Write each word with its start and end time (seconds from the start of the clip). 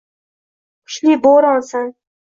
Kuchli 0.87 1.19
bo’ronsan 1.27 1.93